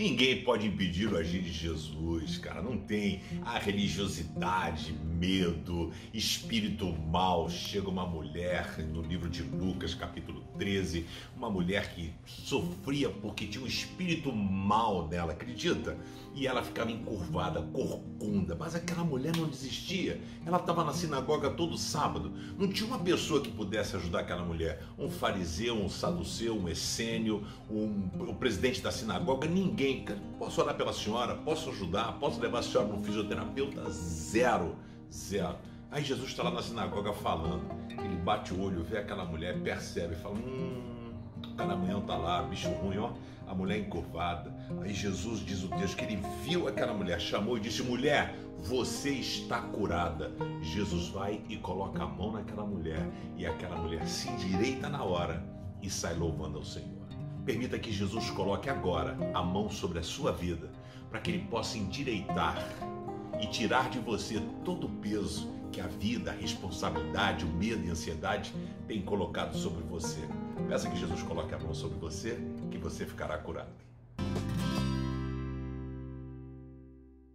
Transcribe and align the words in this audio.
Ninguém 0.00 0.44
pode 0.44 0.64
impedir 0.64 1.12
o 1.12 1.16
agir 1.16 1.42
de 1.42 1.50
Jesus, 1.50 2.38
cara. 2.38 2.62
Não 2.62 2.78
tem 2.78 3.20
a 3.44 3.58
religiosidade, 3.58 4.92
medo, 4.92 5.90
espírito 6.14 6.86
mal. 6.86 7.50
Chega 7.50 7.88
uma 7.88 8.06
mulher 8.06 8.78
no 8.78 9.02
livro 9.02 9.28
de 9.28 9.42
Lucas, 9.42 9.94
capítulo 9.94 10.40
13, 10.56 11.04
uma 11.36 11.50
mulher 11.50 11.92
que 11.92 12.12
sofria 12.24 13.10
porque 13.10 13.48
tinha 13.48 13.64
um 13.64 13.66
espírito 13.66 14.32
mal 14.32 15.08
nela, 15.08 15.32
acredita? 15.32 15.98
E 16.32 16.46
ela 16.46 16.62
ficava 16.62 16.92
encurvada, 16.92 17.60
corcunda. 17.60 18.54
Mas 18.54 18.76
aquela 18.76 19.02
mulher 19.02 19.36
não 19.36 19.48
desistia. 19.48 20.20
Ela 20.46 20.58
estava 20.58 20.84
na 20.84 20.92
sinagoga 20.92 21.50
todo 21.50 21.76
sábado. 21.76 22.32
Não 22.56 22.68
tinha 22.68 22.86
uma 22.86 23.00
pessoa 23.00 23.40
que 23.40 23.50
pudesse 23.50 23.96
ajudar 23.96 24.20
aquela 24.20 24.44
mulher. 24.44 24.80
Um 24.96 25.10
fariseu, 25.10 25.74
um 25.74 25.88
saduceu, 25.88 26.56
um 26.56 26.68
essênio, 26.68 27.44
um, 27.68 28.08
o 28.28 28.34
presidente 28.36 28.80
da 28.80 28.92
sinagoga, 28.92 29.48
ninguém. 29.48 29.87
Posso 30.38 30.60
orar 30.60 30.76
pela 30.76 30.92
senhora? 30.92 31.34
Posso 31.34 31.70
ajudar? 31.70 32.18
Posso 32.18 32.40
levar 32.40 32.60
a 32.60 32.62
senhora 32.62 32.88
no 32.88 33.02
fisioterapeuta? 33.02 33.90
Zero. 33.90 34.76
Zero. 35.10 35.56
Aí 35.90 36.04
Jesus 36.04 36.28
está 36.28 36.42
lá 36.42 36.50
na 36.50 36.62
sinagoga 36.62 37.12
falando. 37.12 37.64
Ele 37.90 38.16
bate 38.16 38.52
o 38.52 38.60
olho, 38.60 38.84
vê 38.84 38.98
aquela 38.98 39.24
mulher, 39.24 39.58
percebe, 39.60 40.14
fala: 40.16 40.36
Hum, 40.36 41.14
o 41.42 42.00
tá 42.02 42.16
lá, 42.16 42.42
bicho 42.42 42.68
ruim, 42.68 42.98
ó. 42.98 43.12
A 43.46 43.54
mulher 43.54 43.78
encurvada. 43.78 44.54
Aí 44.82 44.92
Jesus 44.92 45.40
diz 45.40 45.64
o 45.64 45.68
texto 45.68 45.96
que 45.96 46.04
ele 46.04 46.20
viu 46.44 46.68
aquela 46.68 46.92
mulher, 46.92 47.18
chamou 47.18 47.56
e 47.56 47.60
disse: 47.60 47.82
Mulher, 47.82 48.34
você 48.58 49.10
está 49.10 49.62
curada. 49.62 50.30
Jesus 50.60 51.08
vai 51.08 51.40
e 51.48 51.56
coloca 51.56 52.02
a 52.02 52.06
mão 52.06 52.32
naquela 52.32 52.66
mulher 52.66 53.08
e 53.36 53.46
aquela 53.46 53.76
mulher 53.76 54.06
se 54.06 54.28
endireita 54.28 54.88
na 54.90 55.02
hora 55.02 55.42
e 55.80 55.88
sai 55.88 56.14
louvando 56.14 56.58
ao 56.58 56.64
Senhor. 56.64 57.07
Permita 57.48 57.78
que 57.78 57.90
Jesus 57.90 58.28
coloque 58.28 58.68
agora 58.68 59.16
a 59.32 59.42
mão 59.42 59.70
sobre 59.70 59.98
a 59.98 60.02
sua 60.02 60.30
vida 60.30 60.70
para 61.08 61.18
que 61.18 61.30
ele 61.30 61.46
possa 61.46 61.78
endireitar 61.78 62.62
e 63.40 63.46
tirar 63.46 63.88
de 63.88 63.98
você 63.98 64.38
todo 64.66 64.86
o 64.86 64.90
peso 64.90 65.50
que 65.72 65.80
a 65.80 65.86
vida, 65.86 66.30
a 66.30 66.34
responsabilidade, 66.34 67.46
o 67.46 67.48
medo 67.48 67.86
e 67.86 67.88
a 67.88 67.92
ansiedade 67.92 68.52
têm 68.86 69.00
colocado 69.00 69.56
sobre 69.56 69.82
você. 69.84 70.20
Peça 70.68 70.90
que 70.90 70.98
Jesus 70.98 71.22
coloque 71.22 71.54
a 71.54 71.58
mão 71.58 71.72
sobre 71.72 71.98
você, 71.98 72.38
que 72.70 72.76
você 72.76 73.06
ficará 73.06 73.38
curado. 73.38 73.87